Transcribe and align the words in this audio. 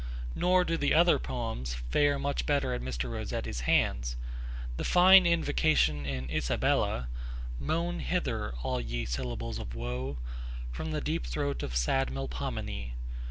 Nor 0.33 0.63
do 0.65 0.77
the 0.77 0.95
other 0.95 1.19
poems 1.19 1.75
fare 1.91 2.17
much 2.17 2.47
better 2.47 2.73
at 2.73 2.81
Mr. 2.81 3.11
Rossetti's 3.13 3.59
hands. 3.69 4.15
The 4.77 4.83
fine 4.83 5.27
invocation 5.27 6.07
in 6.07 6.27
Isabella 6.31 7.07
Moan 7.59 7.99
hither, 7.99 8.55
all 8.63 8.81
ye 8.81 9.05
syllables 9.05 9.59
of 9.59 9.75
woe, 9.75 10.17
From 10.71 10.89
the 10.89 11.01
deep 11.01 11.27
throat 11.27 11.61
of 11.61 11.75
sad 11.75 12.09
Melpomene! 12.11 12.93